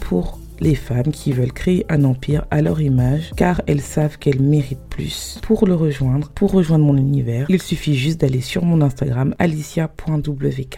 Pour 0.00 0.38
les 0.60 0.74
femmes 0.74 1.10
qui 1.12 1.32
veulent 1.32 1.52
créer 1.52 1.84
un 1.88 2.04
empire 2.04 2.46
à 2.50 2.62
leur 2.62 2.80
image 2.80 3.32
car 3.36 3.60
elles 3.66 3.80
savent 3.80 4.16
qu'elles 4.18 4.40
méritent 4.40 4.88
plus. 4.88 5.38
Pour 5.42 5.66
le 5.66 5.74
rejoindre, 5.74 6.30
pour 6.30 6.52
rejoindre 6.52 6.84
mon 6.84 6.96
univers, 6.96 7.46
il 7.48 7.60
suffit 7.60 7.94
juste 7.94 8.20
d'aller 8.20 8.40
sur 8.40 8.64
mon 8.64 8.80
Instagram 8.80 9.34
alicia.wk. 9.38 10.76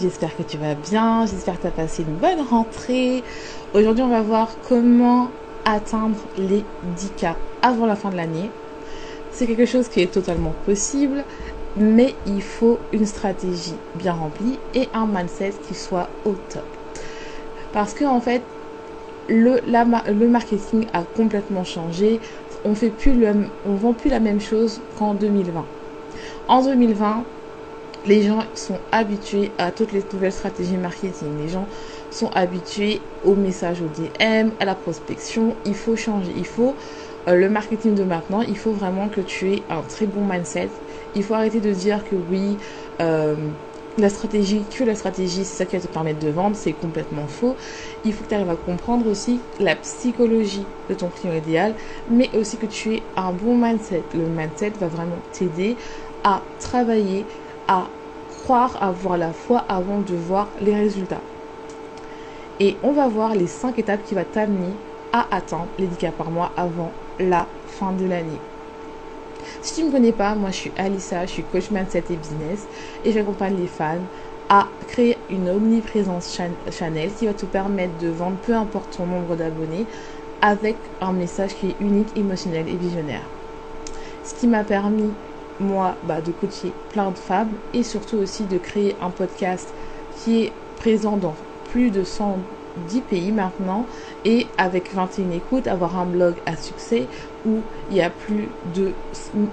J'espère 0.00 0.36
que 0.36 0.42
tu 0.42 0.56
vas 0.56 0.74
bien, 0.74 1.26
j'espère 1.26 1.56
que 1.56 1.62
tu 1.62 1.66
as 1.66 1.72
passé 1.72 2.02
une 2.02 2.16
bonne 2.16 2.40
rentrée. 2.48 3.22
Aujourd'hui, 3.74 4.04
on 4.04 4.08
va 4.08 4.22
voir 4.22 4.48
comment 4.68 5.28
atteindre 5.64 6.16
les 6.38 6.64
10K 6.96 7.34
avant 7.62 7.86
la 7.86 7.96
fin 7.96 8.10
de 8.10 8.16
l'année. 8.16 8.50
C'est 9.32 9.46
quelque 9.46 9.66
chose 9.66 9.88
qui 9.88 10.00
est 10.00 10.12
totalement 10.12 10.54
possible, 10.64 11.24
mais 11.76 12.14
il 12.26 12.42
faut 12.42 12.78
une 12.92 13.06
stratégie 13.06 13.74
bien 13.96 14.12
remplie 14.12 14.58
et 14.74 14.88
un 14.94 15.06
mindset 15.06 15.54
qui 15.66 15.74
soit 15.74 16.08
au 16.24 16.34
top. 16.50 16.79
Parce 17.72 17.94
que 17.94 18.04
en 18.04 18.20
fait, 18.20 18.48
le, 19.28 19.60
le 19.66 20.28
marketing 20.28 20.88
a 20.92 21.04
complètement 21.04 21.64
changé. 21.64 22.20
On 22.64 22.74
fait 22.74 22.90
plus 22.90 23.14
le, 23.18 23.52
on 23.64 23.74
vend 23.76 23.94
plus 23.94 24.10
la 24.10 24.20
même 24.20 24.40
chose 24.40 24.84
qu'en 24.94 25.14
2020. 25.14 25.70
En 26.48 26.64
2020, 26.64 27.26
les 28.04 28.22
gens 28.22 28.44
sont 28.54 28.80
habitués 28.92 29.54
à 29.58 29.72
toutes 29.72 29.92
les 29.92 30.04
nouvelles 30.12 30.32
stratégies 30.32 30.78
marketing. 30.78 31.36
Les 31.36 31.48
gens 31.48 31.68
sont 32.10 32.30
habitués 32.30 33.10
aux 33.22 33.36
messages 33.36 33.82
au 33.82 33.88
DM, 33.88 34.52
à 34.58 34.64
la 34.64 34.74
prospection. 34.74 35.60
Il 35.64 35.76
faut 35.76 35.96
changer. 35.96 36.32
Il 36.36 36.46
faut 36.46 36.76
euh, 37.28 37.34
le 37.36 37.48
marketing 37.50 37.94
de 37.94 38.04
maintenant. 38.04 38.42
Il 38.42 38.58
faut 38.58 38.72
vraiment 38.72 39.08
que 39.10 39.20
tu 39.20 39.52
aies 39.52 39.66
un 39.68 39.82
très 39.82 40.06
bon 40.06 40.24
mindset. 40.26 40.72
Il 41.14 41.22
faut 41.24 41.34
arrêter 41.34 41.60
de 41.60 41.72
dire 41.72 42.04
que 42.04 42.16
oui. 42.16 42.58
Euh, 43.02 43.52
la 43.98 44.08
stratégie, 44.08 44.64
que 44.64 44.84
la 44.84 44.94
stratégie, 44.94 45.44
c'est 45.44 45.56
ça 45.56 45.66
qui 45.66 45.76
va 45.76 45.82
te 45.82 45.92
permettre 45.92 46.20
de 46.20 46.30
vendre, 46.30 46.56
c'est 46.56 46.72
complètement 46.72 47.26
faux. 47.26 47.56
Il 48.04 48.12
faut 48.12 48.24
que 48.24 48.28
tu 48.28 48.34
arrives 48.34 48.50
à 48.50 48.56
comprendre 48.56 49.06
aussi 49.06 49.40
la 49.58 49.76
psychologie 49.76 50.64
de 50.88 50.94
ton 50.94 51.08
client 51.08 51.34
idéal, 51.34 51.74
mais 52.10 52.30
aussi 52.36 52.56
que 52.56 52.66
tu 52.66 52.94
aies 52.94 53.02
un 53.16 53.32
bon 53.32 53.56
mindset. 53.56 54.02
Le 54.14 54.26
mindset 54.26 54.72
va 54.80 54.86
vraiment 54.86 55.18
t'aider 55.32 55.76
à 56.24 56.42
travailler, 56.58 57.24
à 57.68 57.88
croire, 58.44 58.76
à 58.80 58.88
avoir 58.88 59.18
la 59.18 59.32
foi 59.32 59.64
avant 59.68 60.00
de 60.00 60.14
voir 60.14 60.48
les 60.60 60.74
résultats. 60.74 61.22
Et 62.58 62.76
on 62.82 62.92
va 62.92 63.08
voir 63.08 63.34
les 63.34 63.46
5 63.46 63.78
étapes 63.78 64.04
qui 64.04 64.14
vont 64.14 64.24
t'amener 64.30 64.72
à 65.12 65.34
atteindre 65.34 65.68
les 65.78 65.86
10 65.86 65.96
cas 65.96 66.12
par 66.12 66.30
mois 66.30 66.52
avant 66.56 66.92
la 67.18 67.46
fin 67.66 67.92
de 67.92 68.04
l'année. 68.04 68.49
Si 69.62 69.74
tu 69.74 69.82
ne 69.82 69.86
me 69.88 69.92
connais 69.92 70.12
pas, 70.12 70.34
moi 70.34 70.50
je 70.50 70.56
suis 70.56 70.72
Alissa, 70.76 71.26
je 71.26 71.32
suis 71.32 71.42
coach 71.44 71.70
mindset 71.70 72.04
et 72.10 72.16
business 72.16 72.66
et 73.04 73.12
j'accompagne 73.12 73.56
les 73.56 73.66
fans 73.66 73.98
à 74.48 74.68
créer 74.88 75.16
une 75.30 75.48
omniprésence 75.48 76.40
channel 76.70 77.10
qui 77.14 77.26
va 77.26 77.34
te 77.34 77.46
permettre 77.46 77.96
de 77.98 78.08
vendre 78.08 78.36
peu 78.38 78.54
importe 78.54 78.96
ton 78.96 79.06
nombre 79.06 79.36
d'abonnés 79.36 79.86
avec 80.42 80.76
un 81.00 81.12
message 81.12 81.54
qui 81.54 81.68
est 81.68 81.76
unique, 81.80 82.16
émotionnel 82.16 82.68
et 82.68 82.76
visionnaire. 82.76 83.22
Ce 84.24 84.34
qui 84.34 84.46
m'a 84.46 84.64
permis, 84.64 85.12
moi, 85.60 85.94
bah, 86.02 86.20
de 86.20 86.32
coacher 86.32 86.72
plein 86.88 87.10
de 87.10 87.18
femmes 87.18 87.50
et 87.74 87.82
surtout 87.82 88.16
aussi 88.16 88.44
de 88.44 88.58
créer 88.58 88.96
un 89.00 89.10
podcast 89.10 89.68
qui 90.24 90.44
est 90.44 90.52
présent 90.76 91.16
dans 91.16 91.34
plus 91.70 91.90
de 91.90 92.02
100 92.02 92.38
10 92.76 93.00
pays 93.02 93.32
maintenant 93.32 93.84
et 94.24 94.46
avec 94.58 94.94
21 94.94 95.30
écoutes, 95.30 95.66
avoir 95.66 95.98
un 95.98 96.06
blog 96.06 96.34
à 96.46 96.56
succès 96.56 97.08
où 97.44 97.62
il 97.90 97.96
y 97.96 98.00
a 98.00 98.10
plus 98.10 98.48
de 98.74 98.92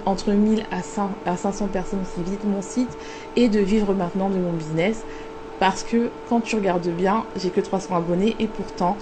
entre 0.04 0.32
1000 0.32 0.64
à, 0.70 0.82
500 0.82 1.68
personnes 1.68 2.04
qui 2.14 2.22
visitent 2.22 2.44
mon 2.44 2.62
site 2.62 2.90
et 3.36 3.48
de 3.48 3.60
vivre 3.60 3.94
maintenant 3.94 4.30
de 4.30 4.38
mon 4.38 4.52
business 4.52 5.04
parce 5.58 5.82
que 5.82 6.10
quand 6.28 6.40
tu 6.40 6.56
regardes 6.56 6.88
bien, 6.88 7.24
j'ai 7.36 7.50
que 7.50 7.60
300 7.60 7.96
abonnés 7.96 8.36
et 8.38 8.46
pourtant 8.46 8.96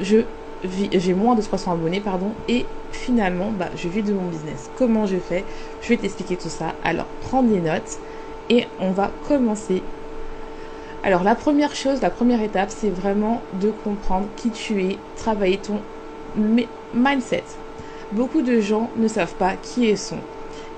je 0.00 0.18
j'ai 0.64 1.14
moins 1.14 1.34
de 1.34 1.42
300 1.42 1.72
abonnés 1.72 2.00
pardon 2.00 2.32
et 2.48 2.64
finalement 2.90 3.52
bah, 3.52 3.70
je 3.74 3.88
vis 3.88 4.02
de 4.02 4.12
mon 4.12 4.28
business. 4.28 4.70
Comment 4.74 5.06
je 5.06 5.16
fais? 5.16 5.44
Je 5.80 5.88
vais 5.88 5.96
t'expliquer 5.96 6.36
tout 6.36 6.48
ça. 6.48 6.74
Alors 6.82 7.06
prends 7.20 7.42
des 7.42 7.60
notes 7.60 7.98
et 8.48 8.64
on 8.78 8.92
va 8.92 9.10
commencer 9.28 9.82
alors 11.06 11.22
la 11.22 11.36
première 11.36 11.76
chose, 11.76 12.00
la 12.02 12.10
première 12.10 12.42
étape, 12.42 12.68
c'est 12.70 12.90
vraiment 12.90 13.40
de 13.52 13.70
comprendre 13.70 14.26
qui 14.34 14.50
tu 14.50 14.82
es, 14.82 14.98
travailler 15.14 15.58
ton 15.58 15.80
mindset. 16.92 17.44
Beaucoup 18.10 18.42
de 18.42 18.60
gens 18.60 18.92
ne 18.96 19.08
savent 19.08 19.36
pas 19.36 19.56
qui 19.56 19.82
ils 19.88 19.98
sont. 19.98 20.26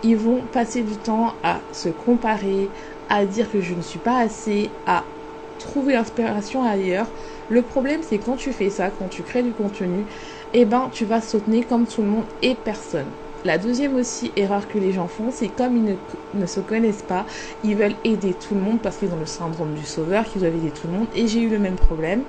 Ils 0.03 0.17
vont 0.17 0.47
passer 0.47 0.83
du 0.85 1.01
temps 1.01 1.39
à 1.43 1.67
se 1.73 1.89
comparer, 1.89 2.73
à 3.09 3.27
dire 3.27 3.51
que 3.51 3.61
je 3.61 3.75
ne 3.75 3.81
suis 3.83 3.99
pas 3.99 4.19
assez, 4.21 4.81
à 4.87 5.13
trouver 5.59 5.95
l'inspiration 5.95 6.63
ailleurs. 6.63 7.13
Le 7.49 7.63
problème, 7.65 8.03
c'est 8.03 8.21
quand 8.21 8.37
tu 8.37 8.53
fais 8.53 8.71
ça, 8.71 8.91
quand 8.91 9.09
tu 9.09 9.23
crées 9.25 9.43
du 9.43 9.55
contenu, 9.55 10.07
eh 10.53 10.65
ben, 10.65 10.89
tu 10.91 11.05
vas 11.05 11.21
soutenir 11.21 11.67
comme 11.67 11.87
tout 11.87 12.03
le 12.03 12.09
monde 12.09 12.29
et 12.43 12.55
personne. 12.55 13.15
La 13.45 13.57
deuxième 13.57 13.95
aussi 13.95 14.33
erreur 14.35 14.67
que 14.67 14.79
les 14.79 14.93
gens 14.93 15.07
font, 15.07 15.31
c'est 15.31 15.51
comme 15.51 15.77
ils 15.77 16.01
ne, 16.35 16.47
se 16.47 16.59
connaissent 16.59 17.03
pas, 17.03 17.25
ils 17.63 17.77
veulent 17.77 17.97
aider 18.03 18.35
tout 18.35 18.55
le 18.55 18.61
monde 18.61 18.83
parce 18.83 18.97
qu'ils 18.97 19.13
ont 19.13 19.19
le 19.19 19.27
syndrome 19.27 19.75
du 19.75 19.85
sauveur, 19.85 20.25
qu'ils 20.25 20.41
doivent 20.41 20.57
aider 20.57 20.73
tout 20.73 20.89
le 20.89 20.95
monde. 20.95 21.09
Et 21.15 21.29
j'ai 21.29 21.43
eu 21.43 21.49
le 21.49 21.61
même 21.61 21.77
problème. 21.77 22.25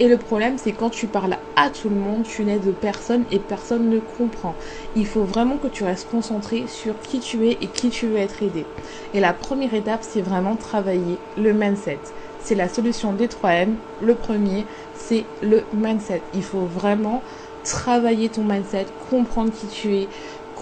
Et 0.00 0.08
le 0.08 0.18
problème, 0.18 0.58
c'est 0.58 0.72
quand 0.72 0.90
tu 0.90 1.06
parles 1.06 1.38
à 1.54 1.70
tout 1.70 1.88
le 1.88 1.96
monde, 1.96 2.24
tu 2.24 2.44
n'aides 2.44 2.74
personne 2.74 3.24
et 3.30 3.38
personne 3.38 3.88
ne 3.88 4.00
comprend. 4.00 4.56
Il 4.96 5.06
faut 5.06 5.24
vraiment 5.24 5.58
que 5.58 5.68
tu 5.68 5.84
restes 5.84 6.08
concentré 6.10 6.66
sur 6.66 6.98
qui 6.98 7.20
tu 7.20 7.46
es 7.46 7.52
et 7.52 7.68
qui 7.68 7.90
tu 7.90 8.08
veux 8.08 8.16
être 8.16 8.42
aidé. 8.42 8.66
Et 9.14 9.20
la 9.20 9.32
première 9.32 9.74
étape, 9.74 10.02
c'est 10.02 10.22
vraiment 10.22 10.56
travailler 10.56 11.18
le 11.36 11.52
mindset. 11.52 12.00
C'est 12.40 12.54
la 12.56 12.68
solution 12.68 13.12
des 13.12 13.28
3M. 13.28 13.76
Le 14.00 14.14
premier, 14.14 14.66
c'est 14.92 15.26
le 15.40 15.66
mindset. 15.72 16.22
Il 16.32 16.42
faut 16.42 16.66
vraiment 16.66 17.22
travailler 17.68 18.30
ton 18.30 18.44
mindset, 18.44 18.86
comprendre 19.10 19.52
qui 19.52 19.66
tu 19.66 19.94
es, 19.94 20.08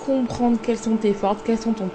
comprendre 0.07 0.61
quelles 0.63 0.79
sont 0.79 0.97
tes 0.97 1.15
forces, 1.15 1.43
quels 1.43 1.59
sont 1.59 1.73
ton 1.73 1.91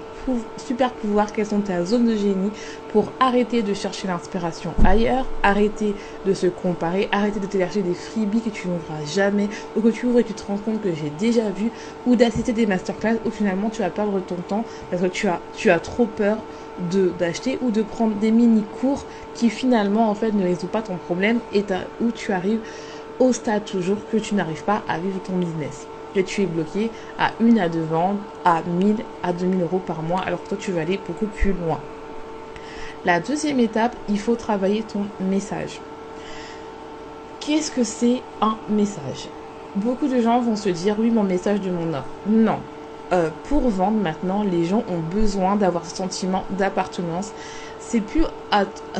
super 0.58 0.92
pouvoir, 0.92 1.32
quelles 1.32 1.46
sont 1.46 1.62
tes 1.62 1.82
zones 1.86 2.04
de 2.04 2.14
génie 2.14 2.52
pour 2.86 3.14
arrêter 3.18 3.62
de 3.62 3.72
chercher 3.72 4.06
l'inspiration 4.06 4.74
ailleurs, 4.84 5.32
arrêter 5.42 5.96
de 6.26 6.34
se 6.34 6.46
comparer, 6.46 7.08
arrêter 7.10 7.40
de 7.40 7.46
télécharger 7.46 7.82
des 7.82 7.94
freebies 7.94 8.42
que 8.42 8.50
tu 8.50 8.68
n'ouvras 8.68 9.02
jamais 9.02 9.48
ou 9.74 9.80
que 9.80 9.88
tu 9.88 10.04
ouvres 10.04 10.20
et 10.20 10.24
tu 10.24 10.34
te 10.34 10.44
rends 10.44 10.58
compte 10.58 10.82
que 10.82 10.92
j'ai 10.92 11.08
déjà 11.08 11.50
vu 11.50 11.72
ou 12.04 12.14
d'assister 12.14 12.52
des 12.52 12.66
masterclass 12.66 13.18
où 13.24 13.30
finalement 13.30 13.70
tu 13.70 13.80
vas 13.80 13.88
perdre 13.88 14.20
ton 14.20 14.36
temps 14.36 14.66
parce 14.90 15.00
que 15.00 15.08
tu 15.08 15.26
as, 15.26 15.40
tu 15.54 15.70
as 15.70 15.80
trop 15.80 16.06
peur 16.06 16.44
d'acheter 16.76 17.56
ou 17.62 17.70
de 17.70 17.82
prendre 17.82 18.14
des 18.14 18.30
mini 18.30 18.66
cours 18.66 19.06
qui 19.32 19.48
finalement 19.48 20.10
en 20.10 20.14
fait 20.14 20.32
ne 20.32 20.42
résout 20.42 20.68
pas 20.68 20.82
ton 20.82 20.98
problème 20.98 21.40
et 21.50 21.64
où 21.98 22.12
tu 22.12 22.32
arrives 22.32 22.60
au 23.18 23.32
stade 23.32 23.64
toujours 23.64 24.06
que 24.06 24.18
tu 24.18 24.34
n'arrives 24.34 24.64
pas 24.64 24.84
à 24.86 24.98
vivre 24.98 25.20
ton 25.22 25.38
business 25.38 25.88
tu 26.20 26.42
es 26.42 26.46
bloqué 26.46 26.90
à 27.18 27.32
une 27.40 27.58
à 27.58 27.68
deux 27.68 27.82
ventes 27.82 28.18
à 28.44 28.62
1000 28.62 29.04
à 29.22 29.32
2000 29.32 29.62
euros 29.62 29.78
par 29.78 30.02
mois 30.02 30.20
alors 30.20 30.42
que 30.42 30.48
toi 30.48 30.58
tu 30.58 30.72
vas 30.72 30.82
aller 30.82 30.98
beaucoup 30.98 31.26
plus 31.26 31.52
loin. 31.52 31.80
La 33.04 33.18
deuxième 33.18 33.58
étape, 33.58 33.96
il 34.08 34.20
faut 34.20 34.36
travailler 34.36 34.84
ton 34.84 35.06
message. 35.18 35.80
Qu'est-ce 37.40 37.72
que 37.72 37.82
c'est 37.82 38.22
un 38.40 38.60
message? 38.68 39.28
Beaucoup 39.74 40.06
de 40.06 40.20
gens 40.20 40.40
vont 40.40 40.54
se 40.54 40.68
dire 40.68 40.96
oui 40.98 41.10
mon 41.10 41.24
message 41.24 41.60
de 41.60 41.70
mon 41.70 41.94
offre. 41.94 42.08
Non. 42.26 42.60
Euh, 43.12 43.30
pour 43.42 43.68
vendre 43.68 43.98
maintenant, 43.98 44.42
les 44.42 44.64
gens 44.64 44.84
ont 44.88 45.00
besoin 45.00 45.56
d'avoir 45.56 45.84
ce 45.84 45.96
sentiment 45.96 46.46
d'appartenance. 46.50 47.32
C'est 47.78 48.00
plus, 48.00 48.24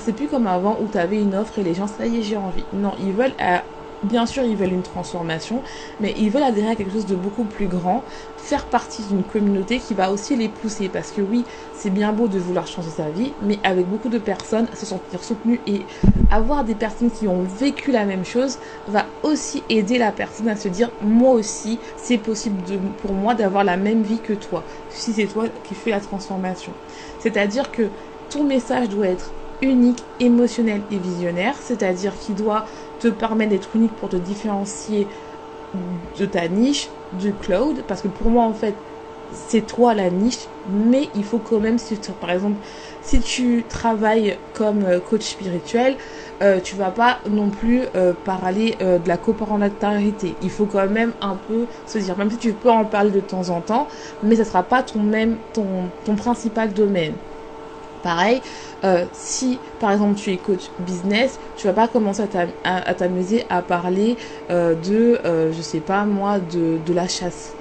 c'est 0.00 0.12
plus 0.12 0.29
comme 0.29 0.47
avant 0.49 0.79
où 0.81 0.88
tu 0.88 0.99
avais 0.99 1.23
une 1.23 1.35
offre 1.35 1.58
et 1.58 1.62
les 1.62 1.75
gens, 1.75 1.87
ça 1.87 2.06
y 2.06 2.19
est, 2.19 2.23
j'ai 2.23 2.37
envie. 2.37 2.67
Non, 2.73 2.94
ils 2.99 3.12
veulent 3.12 3.37
euh, 3.41 3.58
bien 4.02 4.26
sûr, 4.26 4.44
ils 4.44 4.56
veulent 4.56 4.72
une 4.72 4.82
transformation, 4.82 5.62
mais 6.00 6.14
ils 6.16 6.31
veulent 6.31 6.43
adhérer 6.43 6.69
à 6.69 6.76
quelque 6.76 6.93
chose 6.93 7.06
de 7.06 7.14
beaucoup 7.14 7.44
plus 7.44 7.69
grand, 7.69 8.04
faire 8.37 8.66
partie 8.66 9.04
d'une 9.04 9.25
communauté 9.25 9.78
qui 9.78 9.94
va 9.94 10.10
aussi 10.10 10.37
les 10.37 10.49
pousser. 10.49 10.88
Parce 10.88 11.10
que 11.10 11.20
oui, 11.20 11.46
c'est 11.72 11.90
bien 11.90 12.12
beau 12.12 12.28
de 12.28 12.38
vouloir 12.38 12.66
changer 12.66 12.90
sa 12.90 13.10
vie, 13.10 13.34
mais 13.40 13.60
avec 13.62 13.88
beaucoup 13.88 14.08
de 14.08 14.19
personnes, 14.19 14.69
se 14.75 14.87
sentir 14.87 15.22
soutenu 15.22 15.62
et 15.66 15.87
avoir 16.31 16.64
des 16.64 16.75
personnes 16.75 17.10
qui 17.10 17.28
ont 17.28 17.43
vécu 17.43 17.93
la 17.93 18.04
même 18.04 18.25
chose 18.25 18.58
va 18.87 19.06
aussi 19.22 19.64
aider 19.69 19.99
la 19.99 20.12
personne 20.12 20.48
à 20.48 20.56
se 20.56 20.69
dire, 20.69 20.90
moi 21.00 21.32
aussi, 21.32 21.81
c'est 21.96 22.19
possible 22.19 22.62
pour 22.96 23.12
moi 23.12 23.34
d'avoir 23.34 23.64
la 23.64 23.76
même 23.76 24.02
vie 24.02 24.20
que 24.20 24.32
toi, 24.32 24.64
si 24.88 25.12
c'est 25.12 25.26
toi 25.26 25.48
qui 25.48 25.75
fais 25.75 25.90
la 25.90 26.00
transformation. 26.00 26.75
C'est-à-dire 27.19 27.70
que 27.70 27.93
ton 28.28 28.44
message 28.44 28.88
doit 28.88 29.08
être 29.08 29.34
unique, 29.62 30.05
émotionnel 30.19 30.84
et 30.90 30.98
visionnaire, 30.98 31.55
c'est-à-dire 31.62 32.19
qu'il 32.19 32.34
doit 32.34 32.64
te 33.02 33.08
permettre 33.08 33.50
d'être 33.50 33.75
unique 33.76 33.96
pour 33.96 34.08
te 34.08 34.16
différencier 34.16 35.10
de 35.75 36.26
ta 36.26 36.49
niche, 36.49 36.93
du 37.12 37.37
cloud, 37.37 37.84
parce 37.87 38.02
que 38.02 38.08
pour 38.08 38.31
moi 38.31 38.44
en 38.44 38.54
fait 38.54 38.84
c'est 39.31 39.62
toi 39.62 39.94
la 39.94 40.10
niche, 40.10 40.50
mais 40.66 41.10
il 41.14 41.25
faut 41.25 41.40
quand 41.40 41.58
même, 41.58 41.78
si 41.78 41.99
par 42.20 42.31
exemple, 42.31 42.60
si 43.00 43.20
tu 43.22 43.66
travailles 43.66 44.40
comme 44.52 44.84
euh, 44.84 45.00
coach 45.00 45.22
spirituel, 45.32 45.96
euh, 46.43 46.60
tu 46.60 46.76
vas 46.76 46.90
pas 46.90 47.22
non 47.31 47.50
plus 47.50 47.87
euh, 47.96 48.12
parler 48.12 48.76
euh, 48.82 48.99
de 48.99 49.08
la 49.08 49.16
coparentalité. 49.16 50.37
Il 50.43 50.50
faut 50.50 50.66
quand 50.66 50.87
même 50.88 51.14
un 51.22 51.37
peu 51.37 51.69
se 51.87 51.96
dire, 51.98 52.19
même 52.19 52.31
si 52.31 52.37
tu 52.38 52.55
peux 52.55 52.70
en 52.70 52.84
parler 52.84 53.10
de 53.10 53.20
temps 53.20 53.48
en 53.48 53.62
temps, 53.62 53.88
mais 54.20 54.37
ce 54.37 54.44
sera 54.44 54.64
pas 54.69 54.82
ton 54.82 55.02
même, 55.02 55.40
ton 55.55 55.93
principal 56.16 56.75
domaine. 56.75 57.16
Pareil, 58.02 58.43
euh, 58.84 59.06
si 59.12 59.60
par 59.78 59.93
exemple 59.93 60.16
tu 60.16 60.32
es 60.32 60.37
coach 60.37 60.70
business, 60.81 61.38
tu 61.56 61.69
vas 61.69 61.72
pas 61.72 61.87
commencer 61.87 62.22
à 62.64 62.94
t'amuser 62.94 63.44
à, 63.49 63.62
parler 63.62 64.19
euh, 64.50 64.75
de, 64.75 65.20
euh, 65.25 65.52
je 65.52 65.62
sais 65.62 65.81
pas 65.81 66.04
moi, 66.04 66.40
de, 66.40 66.81
la 66.93 67.06
chasse. 67.06 67.54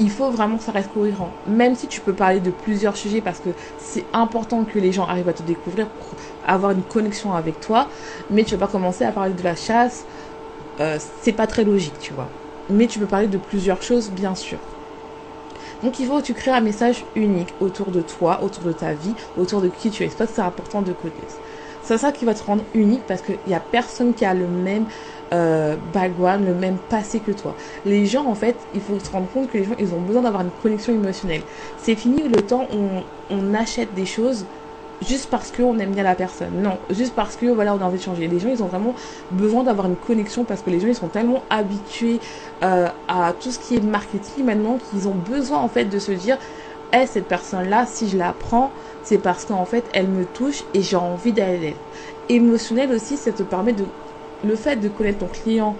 Il 0.00 0.10
faut 0.10 0.30
vraiment 0.30 0.58
que 0.58 0.64
ça 0.64 0.72
reste 0.72 0.92
cohérent. 0.92 1.32
Même 1.46 1.76
si 1.76 1.86
tu 1.86 2.00
peux 2.00 2.12
parler 2.12 2.40
de 2.40 2.50
plusieurs 2.50 2.96
sujets 2.96 3.20
parce 3.20 3.38
que 3.38 3.50
c'est 3.76 4.06
important 4.12 4.64
que 4.64 4.78
les 4.78 4.92
gens 4.92 5.06
arrivent 5.06 5.28
à 5.28 5.32
te 5.32 5.42
découvrir 5.42 5.88
pour 5.88 6.16
avoir 6.44 6.72
une 6.72 6.82
connexion 6.82 7.34
avec 7.34 7.60
toi, 7.60 7.88
mais 8.30 8.44
tu 8.44 8.56
vas 8.56 8.66
pas 8.66 8.72
commencer 8.72 9.04
à 9.04 9.12
parler 9.12 9.34
de 9.34 9.42
la 9.42 9.54
chasse. 9.54 10.06
Euh, 10.80 10.98
c'est 11.22 11.32
pas 11.32 11.46
très 11.46 11.64
logique, 11.64 11.98
tu 12.00 12.14
vois. 12.14 12.30
Mais 12.68 12.86
tu 12.88 12.98
peux 12.98 13.06
parler 13.06 13.28
de 13.28 13.38
plusieurs 13.38 13.82
choses, 13.82 14.10
bien 14.10 14.34
sûr. 14.34 14.58
Donc 15.82 15.98
il 15.98 16.06
faut 16.06 16.18
que 16.20 16.24
tu 16.26 16.34
crées 16.34 16.50
un 16.50 16.60
message 16.60 17.06
unique 17.14 17.54
autour 17.60 17.90
de 17.90 18.02
toi, 18.02 18.42
autour 18.42 18.64
de 18.64 18.72
ta 18.72 18.94
vie, 18.94 19.14
autour 19.36 19.60
de 19.60 19.68
qui 19.68 19.90
tu 19.90 20.04
es. 20.04 20.10
C'est 20.10 20.26
que 20.26 20.32
c'est 20.32 20.40
important 20.42 20.82
de 20.82 20.92
connaître. 20.92 21.40
C'est 21.80 21.98
ça 21.98 22.12
qui 22.12 22.24
va 22.24 22.34
te 22.34 22.42
rendre 22.42 22.64
unique 22.74 23.06
parce 23.06 23.22
qu'il 23.22 23.40
n'y 23.46 23.54
a 23.54 23.60
personne 23.60 24.14
qui 24.14 24.24
a 24.24 24.34
le 24.34 24.48
même 24.48 24.88
euh, 25.32 25.76
background, 25.76 26.44
le 26.44 26.54
même 26.54 26.78
passé 26.80 27.20
que 27.20 27.30
toi. 27.30 27.56
Les 27.84 28.06
gens, 28.06 28.26
en 28.26 28.34
fait, 28.34 28.68
il 28.72 28.80
faut 28.82 28.98
se 28.98 29.10
rendre 29.10 29.30
compte 29.30 29.48
que 29.48 29.58
les 29.58 29.64
gens, 29.64 29.74
ils 29.78 29.94
ont 29.94 30.00
besoin 30.00 30.22
d'avoir 30.22 30.42
une 30.42 30.50
connexion 30.50 30.92
émotionnelle. 30.92 31.44
C'est 31.76 31.94
fini 31.94 32.22
le 32.28 32.44
temps 32.44 32.68
où 32.72 33.02
on 33.30 33.54
achète 33.54 33.94
des 33.94 34.06
choses 34.06 34.48
juste 35.00 35.30
parce 35.30 35.50
qu'on 35.50 35.78
aime 35.78 35.92
bien 35.92 36.02
la 36.02 36.14
personne. 36.14 36.60
Non, 36.62 36.78
juste 36.90 37.14
parce 37.14 37.36
que 37.36 37.46
voilà, 37.46 37.74
on 37.74 37.80
a 37.80 37.84
envie 37.84 37.98
de 37.98 38.02
changer. 38.02 38.28
Les 38.28 38.38
gens, 38.38 38.48
ils 38.48 38.62
ont 38.62 38.66
vraiment 38.68 38.94
besoin 39.30 39.64
d'avoir 39.64 39.86
une 39.86 39.96
connexion 39.96 40.44
parce 40.44 40.62
que 40.62 40.70
les 40.70 40.80
gens, 40.80 40.88
ils 40.88 40.94
sont 40.94 41.08
tellement 41.08 41.44
habitués 41.50 42.20
euh, 42.64 42.88
à 43.08 43.32
tout 43.38 43.50
ce 43.50 43.58
qui 43.58 43.76
est 43.76 43.80
marketing 43.80 44.44
maintenant 44.44 44.78
qu'ils 44.78 45.08
ont 45.08 45.14
besoin 45.14 45.58
en 45.58 45.68
fait 45.68 45.84
de 45.86 45.98
se 45.98 46.12
dire, 46.12 46.38
hey, 46.92 47.06
cette 47.06 47.28
personne-là, 47.28 47.86
si 47.86 48.08
je 48.08 48.16
la 48.16 48.32
prends, 48.32 48.72
c'est 49.02 49.18
parce 49.18 49.44
qu'en 49.44 49.64
fait, 49.64 49.88
elle 49.92 50.08
me 50.08 50.24
touche 50.26 50.64
et 50.74 50.82
j'ai 50.82 50.96
envie 50.96 51.32
d'aller. 51.32 51.76
Émotionnel 52.28 52.92
aussi, 52.92 53.16
ça 53.16 53.32
te 53.32 53.42
permet 53.42 53.72
de 53.72 53.86
le 54.44 54.54
fait 54.54 54.76
de 54.76 54.88
connaître 54.88 55.18
ton 55.18 55.28
client 55.28 55.76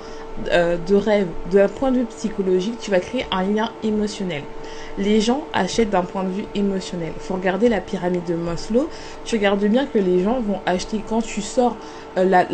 euh, 0.52 0.78
de 0.78 0.94
rêve 0.94 1.28
d'un 1.44 1.68
point 1.68 1.92
de 1.92 1.98
vue 2.00 2.06
psychologique, 2.06 2.78
tu 2.78 2.90
vas 2.90 3.00
créer 3.00 3.24
un 3.30 3.44
lien 3.44 3.72
émotionnel 3.82 4.42
les 4.98 5.20
gens 5.20 5.44
achètent 5.52 5.90
d'un 5.90 6.02
point 6.02 6.24
de 6.24 6.30
vue 6.30 6.44
émotionnel. 6.54 7.12
Il 7.16 7.22
faut 7.22 7.34
regarder 7.34 7.68
la 7.68 7.80
pyramide 7.80 8.24
de 8.24 8.34
Maslow. 8.34 8.88
Tu 9.24 9.36
regardes 9.36 9.64
bien 9.64 9.86
que 9.86 9.98
les 9.98 10.22
gens 10.22 10.40
vont 10.40 10.60
acheter 10.66 11.02
quand 11.08 11.22
tu 11.22 11.40
sors 11.40 11.76
euh, 12.16 12.44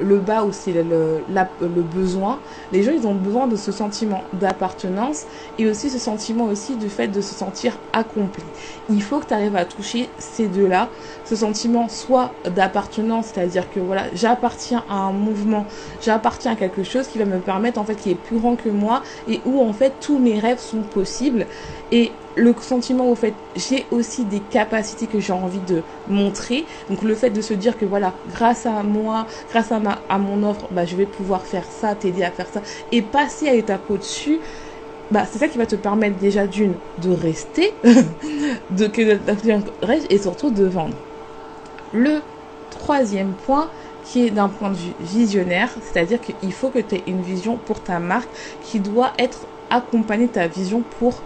le, 0.00 0.18
bas 0.18 0.44
ou 0.44 0.52
c'est 0.52 0.72
le, 0.72 1.22
le, 1.28 1.82
besoin. 1.82 2.38
Les 2.72 2.82
gens, 2.82 2.92
ils 2.92 3.06
ont 3.06 3.14
besoin 3.14 3.46
de 3.46 3.56
ce 3.56 3.72
sentiment 3.72 4.22
d'appartenance 4.32 5.24
et 5.58 5.68
aussi 5.68 5.90
ce 5.90 5.98
sentiment 5.98 6.44
aussi 6.44 6.76
du 6.76 6.88
fait 6.88 7.08
de 7.08 7.20
se 7.20 7.34
sentir 7.34 7.76
accompli. 7.92 8.42
Il 8.88 9.02
faut 9.02 9.18
que 9.18 9.26
tu 9.26 9.34
arrives 9.34 9.56
à 9.56 9.64
toucher 9.64 10.08
ces 10.18 10.46
deux-là. 10.46 10.88
Ce 11.24 11.36
sentiment 11.36 11.88
soit 11.88 12.32
d'appartenance, 12.54 13.32
c'est-à-dire 13.34 13.70
que 13.70 13.80
voilà, 13.80 14.04
j'appartiens 14.14 14.84
à 14.88 14.94
un 14.94 15.12
mouvement, 15.12 15.66
j'appartiens 16.00 16.52
à 16.52 16.56
quelque 16.56 16.84
chose 16.84 17.06
qui 17.08 17.18
va 17.18 17.24
me 17.24 17.38
permettre 17.38 17.78
en 17.78 17.84
fait 17.84 17.96
qui 17.96 18.10
est 18.10 18.14
plus 18.14 18.38
grand 18.38 18.56
que 18.56 18.68
moi 18.68 19.02
et 19.28 19.40
où 19.44 19.60
en 19.60 19.72
fait 19.72 19.92
tous 20.00 20.18
mes 20.18 20.38
rêves 20.38 20.60
sont 20.60 20.82
possibles 20.82 21.33
et 21.90 22.12
le 22.36 22.54
sentiment 22.60 23.10
au 23.10 23.14
fait 23.14 23.34
j'ai 23.54 23.86
aussi 23.90 24.24
des 24.24 24.40
capacités 24.40 25.06
que 25.06 25.20
j'ai 25.20 25.32
envie 25.32 25.60
de 25.60 25.84
montrer. 26.06 26.66
Donc 26.88 27.02
le 27.02 27.14
fait 27.14 27.30
de 27.30 27.40
se 27.40 27.54
dire 27.54 27.76
que 27.76 27.84
voilà 27.84 28.18
grâce 28.26 28.66
à 28.66 28.82
moi 28.82 29.26
grâce 29.48 29.72
à 29.72 30.18
mon 30.18 30.42
offre 30.42 30.68
bah 30.72 30.84
je 30.84 30.96
vais 30.96 31.06
pouvoir 31.06 31.46
faire 31.46 31.70
ça 31.70 31.94
t'aider 31.94 32.22
à 32.22 32.30
faire 32.30 32.48
ça 32.48 32.62
et 32.90 33.02
passer 33.02 33.48
à 33.48 33.54
l'étape 33.54 33.88
au-dessus 33.90 34.40
bah 35.10 35.26
c'est 35.30 35.38
ça 35.38 35.48
qui 35.48 35.58
va 35.58 35.66
te 35.66 35.76
permettre 35.76 36.18
déjà 36.18 36.46
d'une 36.46 36.80
de 36.98 37.10
rester 37.10 37.78
de 38.70 38.86
que 38.86 39.20
et 40.10 40.18
surtout 40.18 40.50
de 40.50 40.64
vendre. 40.64 41.04
Le 41.92 42.22
troisième 42.70 43.36
point 43.36 43.70
qui 44.02 44.26
est 44.26 44.30
d'un 44.30 44.48
point 44.48 44.70
de 44.70 44.76
vue 44.76 44.94
visionnaire, 44.98 45.74
c'est-à-dire 45.80 46.20
qu'il 46.20 46.52
faut 46.52 46.70
que 46.70 46.78
tu 46.78 46.96
aies 46.96 47.04
une 47.06 47.22
vision 47.22 47.58
pour 47.58 47.82
ta 47.82 48.00
marque 48.00 48.30
qui 48.60 48.80
doit 48.80 49.12
être 49.18 49.48
accompagnée 49.70 50.26
de 50.28 50.32
ta 50.32 50.48
vision 50.48 50.82
pour 50.82 51.24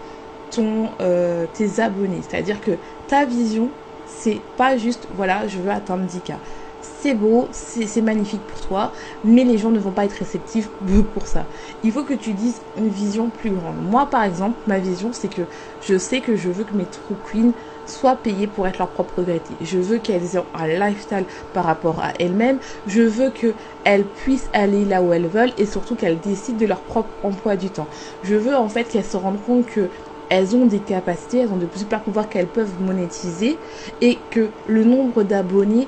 ton, 0.49 0.95
euh, 1.01 1.47
tes 1.47 1.79
abonnés. 1.79 2.21
C'est-à-dire 2.21 2.61
que 2.61 2.79
ta 3.07 3.25
vision, 3.25 3.75
c'est 4.05 4.47
pas 4.55 4.77
juste, 4.77 5.07
voilà, 5.11 5.47
je 5.47 5.59
veux 5.59 5.69
atteindre 5.71 6.05
10K. 6.05 6.41
C'est 6.81 7.13
beau, 7.13 7.49
c'est 7.51 8.01
magnifique 8.01 8.47
pour 8.47 8.61
toi, 8.61 8.93
mais 9.23 9.43
les 9.43 9.57
gens 9.57 9.69
ne 9.69 9.79
vont 9.79 9.91
pas 9.91 10.05
être 10.05 10.13
réceptifs 10.13 10.71
pour 11.13 11.27
ça. 11.27 11.49
Il 11.83 11.91
faut 11.91 12.05
que 12.05 12.13
tu 12.13 12.33
dises 12.33 12.63
une 12.75 12.87
vision 12.87 13.29
plus 13.31 13.51
grande. 13.51 13.81
Moi, 13.81 14.09
par 14.09 14.23
exemple, 14.23 14.59
ma 14.65 14.79
vision, 14.79 15.11
c'est 15.11 15.29
que 15.29 15.47
je 15.81 15.97
sais 15.97 16.21
que 16.21 16.35
je 16.37 16.49
veux 16.49 16.63
que 16.63 16.75
mes 16.75 16.89
true 16.89 17.17
queens 17.17 17.53
soient 17.89 18.15
payées 18.15 18.47
pour 18.47 18.67
être 18.67 18.77
leur 18.77 18.91
propre 18.91 19.21
vérité. 19.21 19.55
Je 19.61 19.79
veux 19.79 19.99
qu'elles 19.99 20.35
aient 20.35 20.43
un 20.53 20.67
lifestyle 20.67 21.25
par 21.53 21.65
rapport 21.65 21.99
à 21.99 22.13
elles-mêmes. 22.19 22.59
Je 22.85 23.01
veux 23.01 23.31
qu'elles 23.31 24.05
puissent 24.05 24.49
aller 24.53 24.85
là 24.85 25.01
où 25.01 25.13
elles 25.13 25.27
veulent 25.27 25.53
et 25.57 25.65
surtout 25.65 25.95
qu'elles 25.95 26.19
décident 26.19 26.57
de 26.57 26.65
leur 26.65 26.81
propre 26.81 27.09
emploi 27.23 27.55
du 27.55 27.71
temps. 27.71 27.89
Je 28.23 28.35
veux 28.35 28.55
en 28.55 28.69
fait 28.69 28.85
qu'elles 28.85 29.05
se 29.05 29.17
rendent 29.17 29.41
compte 29.41 29.65
que 29.65 29.89
elles 30.29 30.55
ont 30.55 30.67
des 30.67 30.79
capacités, 30.79 31.39
elles 31.39 31.51
ont 31.51 31.57
de 31.57 31.67
super 31.75 32.03
pouvoirs 32.03 32.29
qu'elles 32.29 32.51
peuvent 32.51 32.79
monétiser 32.79 33.57
et 34.01 34.19
que 34.29 34.53
le 34.67 34.83
nombre 34.83 35.23
d'abonnés 35.23 35.87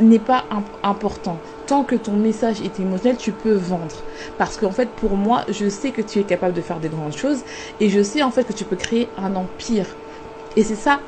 n'est 0.00 0.18
pas 0.18 0.48
important. 0.82 1.42
Tant 1.66 1.84
que 1.84 1.94
ton 1.94 2.16
message 2.16 2.60
est 2.62 2.80
émotionnel, 2.80 3.16
tu 3.18 3.32
peux 3.32 3.52
vendre. 3.54 4.04
Parce 4.38 4.56
qu'en 4.56 4.70
fait, 4.70 4.94
pour 4.94 5.16
moi, 5.16 5.44
je 5.48 5.68
sais 5.68 5.92
que 5.92 6.02
tu 6.02 6.18
es 6.20 6.24
capable 6.24 6.54
de 6.54 6.62
faire 6.62 6.80
des 6.80 6.88
grandes 6.88 7.16
choses 7.16 7.44
et 7.80 7.90
je 7.90 8.02
sais 8.02 8.22
en 8.22 8.30
fait 8.30 8.44
que 8.44 8.52
tu 8.52 8.64
peux 8.64 8.76
créer 8.76 9.12
un 9.16 9.34
empire. 9.36 9.98
Et 10.56 10.64
c'est 10.64 10.76
ça 10.76 11.02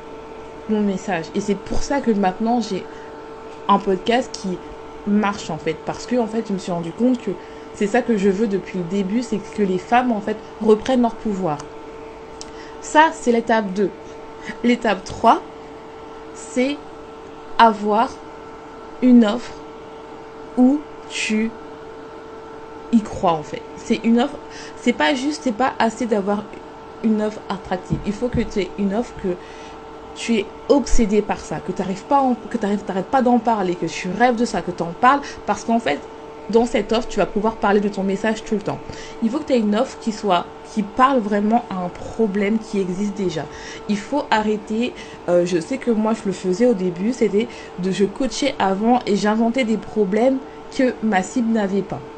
mon 0.69 0.81
message. 0.81 1.27
Et 1.35 1.41
c'est 1.41 1.55
pour 1.55 1.83
ça 1.83 2.01
que 2.01 2.11
maintenant 2.11 2.61
j'ai 2.61 2.85
un 3.69 3.79
podcast 3.79 4.31
qui 4.33 4.59
marche 5.07 5.51
en 5.51 5.59
fait. 5.59 5.77
Parce 5.85 6.07
que 6.07 6.17
en 6.17 6.27
fait, 6.27 6.47
je 6.49 6.53
me 6.53 6.59
suis 6.59 6.73
rendu 6.73 6.93
compte 6.93 7.21
que 7.21 7.31
c'est 7.75 7.87
ça 7.87 8.03
que 8.03 8.17
je 8.17 8.29
veux 8.29 8.47
depuis 8.47 8.79
le 8.79 8.85
début, 8.85 9.23
c'est 9.23 9.39
que 9.39 9.63
les 9.63 9.79
femmes 9.79 10.13
en 10.13 10.21
fait 10.21 10.37
reprennent 10.61 11.03
leur 11.03 11.15
pouvoir. 11.15 11.59
Ça, 12.81 13.11
c'est 13.13 13.33
l'étape 13.33 13.73
2. 13.73 13.91
L'étape 14.65 15.05
3, 15.05 15.41
c'est 16.35 16.77
avoir 17.59 18.11
une 19.03 19.25
offre 19.25 19.53
où 20.57 20.81
tu 21.09 21.51
y 22.93 23.01
crois 23.01 23.33
en 23.33 23.43
fait. 23.43 23.63
C'est 23.77 24.01
une 24.05 24.21
offre, 24.21 24.37
c'est 24.77 24.93
pas 24.93 25.15
juste, 25.15 25.43
c'est 25.45 25.57
pas 25.57 25.73
assez 25.79 26.07
d'avoir 26.07 26.45
une 27.03 27.23
offre 27.23 27.41
attractive. 27.49 27.99
Il 28.07 28.13
faut 28.13 28.29
que 28.29 28.41
tu 28.41 28.61
aies 28.61 28.71
une 28.79 28.95
offre 28.95 29.13
que 29.23 29.35
tu 30.15 30.35
es 30.37 30.47
obsédé 30.69 31.23
par 31.23 31.41
ça, 31.41 31.61
que 31.61 31.73
tu 31.73 31.83
n'arrives 31.83 32.05
pas, 32.05 32.23
pas 33.11 33.23
d'en 33.23 33.39
parler, 33.39 33.77
que 33.77 33.87
tu 33.87 34.11
rêves 34.11 34.37
de 34.37 34.45
ça, 34.45 34.63
que 34.63 34.71
tu 34.71 34.83
en 34.83 34.93
parles, 34.93 35.21
parce 35.47 35.65
qu'en 35.65 35.81
fait, 35.81 36.01
dans 36.49 36.67
cette 36.67 36.93
offre, 36.93 37.09
tu 37.09 37.19
vas 37.19 37.27
pouvoir 37.27 37.59
parler 37.59 37.81
de 37.81 37.89
ton 37.89 38.03
message 38.03 38.45
tout 38.45 38.55
le 38.55 38.63
temps. 38.63 38.81
Il 39.23 39.31
faut 39.31 39.39
que 39.39 39.45
tu 39.45 39.53
aies 39.55 39.61
une 39.61 39.75
offre 39.77 39.99
qui 39.99 40.13
soit 40.13 40.47
qui 40.63 40.83
parle 40.83 41.21
vraiment 41.21 41.67
à 41.71 41.77
un 41.77 41.89
problème 41.89 42.59
qui 42.59 42.79
existe 42.79 43.15
déjà. 43.17 43.49
Il 43.89 43.99
faut 43.99 44.25
arrêter, 44.31 44.95
euh, 45.29 45.45
je 45.45 45.59
sais 45.61 45.79
que 45.79 45.91
moi 45.91 46.15
je 46.15 46.23
le 46.25 46.33
faisais 46.33 46.67
au 46.67 46.75
début, 46.75 47.13
c'était 47.13 47.49
de 47.79 47.91
je 47.91 48.05
coachais 48.05 48.55
avant 48.59 49.01
et 49.07 49.17
j'inventais 49.17 49.65
des 49.65 49.79
problèmes 49.79 50.41
que 50.71 50.97
ma 51.03 51.23
cible 51.23 51.51
n'avait 51.53 51.83
pas. 51.83 52.09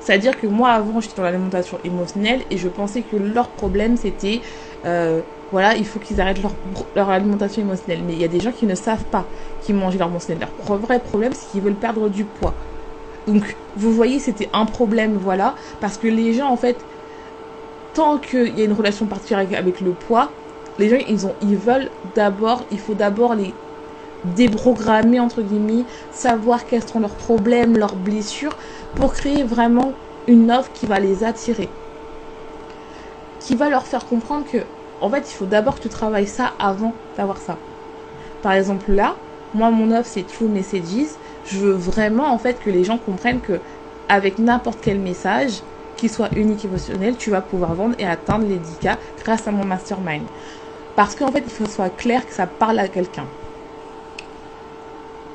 C'est-à-dire 0.00 0.36
que 0.38 0.46
moi 0.46 0.70
avant 0.70 1.00
j'étais 1.00 1.14
dans 1.16 1.22
l'alimentation 1.22 1.78
émotionnelle 1.84 2.44
et 2.50 2.58
je 2.58 2.68
pensais 2.68 3.02
que 3.02 3.16
leur 3.16 3.52
problème 3.52 3.96
c'était 3.96 4.42
euh, 4.84 5.22
voilà, 5.52 5.76
il 5.76 5.86
faut 5.86 5.98
qu'ils 5.98 6.20
arrêtent 6.20 6.42
leur, 6.42 6.52
leur, 6.94 7.10
alimentation 7.10 7.62
émotionnelle. 7.62 8.02
Mais 8.06 8.14
il 8.14 8.20
y 8.20 8.24
a 8.24 8.28
des 8.28 8.40
gens 8.40 8.52
qui 8.52 8.66
ne 8.66 8.74
savent 8.74 9.04
pas 9.04 9.24
qu'ils 9.62 9.76
mangent 9.76 9.96
leur 9.96 10.08
émotionnel. 10.08 10.48
Leur 10.68 10.78
vrai 10.78 10.98
problème, 10.98 11.32
c'est 11.34 11.50
qu'ils 11.50 11.60
veulent 11.60 11.74
perdre 11.74 12.08
du 12.08 12.24
poids. 12.24 12.54
Donc, 13.26 13.56
vous 13.76 13.92
voyez, 13.92 14.18
c'était 14.18 14.48
un 14.52 14.66
problème, 14.66 15.18
voilà, 15.20 15.54
parce 15.80 15.98
que 15.98 16.06
les 16.06 16.32
gens, 16.32 16.48
en 16.48 16.56
fait, 16.56 16.76
tant 17.94 18.18
qu'il 18.18 18.56
y 18.58 18.62
a 18.62 18.64
une 18.64 18.72
relation 18.72 19.06
particulière 19.06 19.46
avec, 19.58 19.80
le 19.80 19.90
poids, 19.90 20.30
les 20.78 20.88
gens, 20.88 20.98
ils, 21.08 21.26
ont, 21.26 21.34
ils 21.42 21.56
veulent 21.56 21.90
d'abord, 22.14 22.64
il 22.70 22.78
faut 22.78 22.94
d'abord 22.94 23.34
les 23.34 23.52
déprogrammer, 24.24 25.20
entre 25.20 25.42
guillemets, 25.42 25.84
savoir 26.12 26.66
quels 26.66 26.86
sont 26.86 27.00
leurs 27.00 27.14
problèmes, 27.14 27.76
leurs 27.76 27.96
blessures, 27.96 28.56
pour 28.94 29.12
créer 29.12 29.42
vraiment 29.42 29.92
une 30.26 30.50
offre 30.50 30.70
qui 30.72 30.86
va 30.86 30.98
les 31.00 31.24
attirer. 31.24 31.68
Qui 33.40 33.54
va 33.54 33.68
leur 33.68 33.86
faire 33.86 34.06
comprendre 34.06 34.44
que, 34.50 34.58
en 35.00 35.10
fait, 35.10 35.30
il 35.30 35.34
faut 35.34 35.46
d'abord 35.46 35.76
que 35.76 35.82
tu 35.82 35.88
travailles 35.88 36.26
ça 36.26 36.52
avant 36.58 36.94
d'avoir 37.16 37.38
ça. 37.38 37.58
Par 38.42 38.52
exemple, 38.52 38.92
là, 38.92 39.16
moi, 39.54 39.70
mon 39.70 39.90
offre, 39.90 40.08
c'est 40.08 40.26
True 40.26 40.48
Messages. 40.48 41.08
Je 41.44 41.58
veux 41.58 41.72
vraiment, 41.72 42.32
en 42.32 42.38
fait, 42.38 42.58
que 42.60 42.70
les 42.70 42.84
gens 42.84 42.98
comprennent 42.98 43.40
que, 43.40 43.60
avec 44.08 44.38
n'importe 44.38 44.80
quel 44.82 44.98
message, 44.98 45.62
qu'il 45.96 46.10
soit 46.10 46.32
unique 46.36 46.64
émotionnel, 46.64 47.16
tu 47.16 47.30
vas 47.30 47.40
pouvoir 47.40 47.74
vendre 47.74 47.94
et 47.98 48.06
atteindre 48.06 48.46
les 48.46 48.58
10K 48.58 48.96
grâce 49.24 49.48
à 49.48 49.50
mon 49.50 49.64
mastermind. 49.64 50.26
Parce 50.94 51.14
qu'en 51.14 51.28
fait, 51.28 51.42
il 51.44 51.50
faut 51.50 51.64
que 51.64 51.70
ce 51.70 51.76
soit 51.76 51.90
clair 51.90 52.26
que 52.26 52.32
ça 52.32 52.46
parle 52.46 52.78
à 52.78 52.88
quelqu'un. 52.88 53.26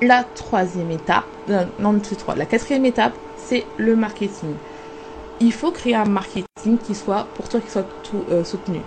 La 0.01 0.23
troisième 0.23 0.91
étape, 0.91 1.25
euh, 1.49 1.65
non, 1.79 1.99
trois. 1.99 2.35
La 2.35 2.45
quatrième 2.45 2.85
étape, 2.85 3.13
c'est 3.35 3.65
le 3.77 3.95
marketing. 3.95 4.55
Il 5.39 5.53
faut 5.53 5.71
créer 5.71 5.95
un 5.95 6.05
marketing 6.05 6.77
qui 6.83 6.95
soit, 6.95 7.27
pour 7.35 7.49
toi, 7.49 7.59
qui 7.59 7.69
soit 7.69 7.85
tout, 8.03 8.23
euh, 8.29 8.43
soutenu. 8.43 8.79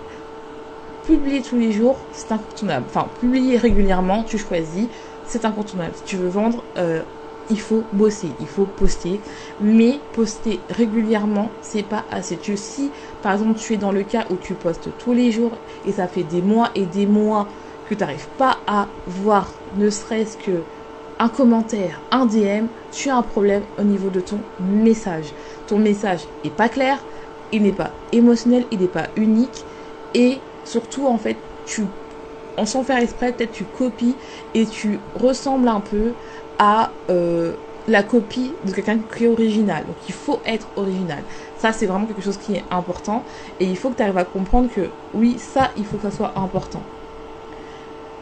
Publier 1.05 1.43
tous 1.43 1.57
les 1.57 1.71
jours, 1.71 2.07
c'est 2.11 2.31
incontournable. 2.31 2.87
Enfin, 2.89 3.07
publier 3.19 3.57
régulièrement, 3.57 4.23
tu 4.23 4.39
choisis, 4.39 4.89
c'est 5.23 5.45
incontournable. 5.45 5.93
Si 5.95 6.03
tu 6.03 6.17
veux 6.17 6.29
vendre, 6.29 6.63
euh, 6.79 7.03
il 7.47 7.59
faut 7.59 7.83
bosser, 7.91 8.31
il 8.39 8.47
faut 8.47 8.65
poster, 8.65 9.21
mais 9.59 9.99
poster 10.13 10.59
régulièrement, 10.69 11.51
c'est 11.61 11.83
pas 11.83 12.05
assez. 12.09 12.37
Tu, 12.37 12.57
si 12.57 12.91
par 13.21 13.33
exemple 13.33 13.59
tu 13.59 13.73
es 13.73 13.77
dans 13.77 13.91
le 13.91 14.01
cas 14.03 14.25
où 14.31 14.37
tu 14.37 14.55
postes 14.55 14.97
tous 14.97 15.13
les 15.13 15.31
jours 15.31 15.51
et 15.83 15.91
ça 15.91 16.07
fait 16.07 16.23
des 16.23 16.41
mois 16.41 16.71
et 16.73 16.87
des 16.87 17.05
mois 17.05 17.49
que 17.83 17.93
tu 17.93 17.99
n'arrives 17.99 18.29
pas 18.29 18.57
à 18.65 18.87
voir 19.05 19.61
ne 19.73 19.91
serait-ce 19.91 20.37
que 20.37 20.65
un 21.19 21.29
commentaire, 21.29 22.01
un 22.11 22.25
DM, 22.25 22.67
tu 22.91 23.09
as 23.09 23.15
un 23.15 23.21
problème 23.21 23.63
au 23.77 23.83
niveau 23.83 24.09
de 24.09 24.21
ton 24.21 24.39
message. 24.59 25.35
Ton 25.67 25.77
message 25.77 26.27
est 26.43 26.49
pas 26.49 26.67
clair, 26.67 27.05
il 27.51 27.61
n'est 27.61 27.73
pas 27.73 27.91
émotionnel, 28.11 28.65
il 28.71 28.79
n'est 28.79 28.87
pas 28.87 29.09
unique 29.15 29.65
et 30.15 30.41
surtout 30.65 31.07
en 31.07 31.17
fait 31.17 31.37
tu 31.65 31.83
en 32.57 32.65
sans 32.65 32.83
faire 32.83 32.97
exprès 32.97 33.33
peut-être 33.33 33.51
tu 33.51 33.65
copies 33.65 34.15
et 34.53 34.65
tu 34.65 34.99
ressembles 35.13 35.67
un 35.67 35.81
peu 35.81 36.13
à 36.57 36.91
euh, 37.09 37.55
la 37.87 38.01
copie 38.03 38.51
de 38.63 38.71
quelqu'un 38.71 38.99
qui 38.99 39.25
est 39.25 39.27
original. 39.27 39.85
Donc 39.85 39.97
il 40.07 40.13
faut 40.13 40.41
être 40.45 40.67
original. 40.75 41.23
Ça 41.57 41.73
c'est 41.73 41.85
vraiment 41.85 42.05
quelque 42.05 42.21
chose 42.21 42.37
qui 42.37 42.53
est 42.55 42.63
important 42.71 43.23
et 43.59 43.65
il 43.65 43.77
faut 43.77 43.89
que 43.89 43.95
tu 43.95 44.03
arrives 44.03 44.17
à 44.17 44.25
comprendre 44.25 44.69
que 44.73 44.89
oui, 45.13 45.37
ça 45.39 45.71
il 45.77 45.85
faut 45.85 45.97
que 45.97 46.03
ça 46.03 46.11
soit 46.11 46.37
important. 46.37 46.83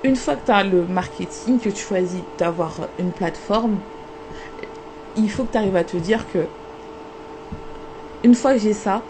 Une 0.03 0.15
fois 0.17 0.35
que 0.35 0.45
tu 0.45 0.51
as 0.51 0.63
le 0.63 0.85
marketing, 0.85 1.59
que 1.59 1.69
tu 1.69 1.81
choisis 1.81 2.21
d'avoir 2.37 2.89
une 2.99 3.13
plateforme, 3.13 3.77
il 5.15 5.31
faut 5.31 5.45
que 5.45 5.51
tu 5.51 5.57
arrives 5.57 5.75
à 5.77 5.83
te 5.85 5.95
dire 5.95 6.25
que 6.33 6.39
une 8.23 8.35
fois 8.35 8.53
que 8.53 8.59
j'ai 8.59 8.73
ça, 8.73 9.03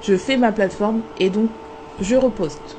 je 0.00 0.16
fais 0.16 0.36
ma 0.36 0.52
plateforme 0.52 1.02
et 1.16 1.30
donc 1.30 1.50
je 2.00 2.16
reposte. 2.16 2.76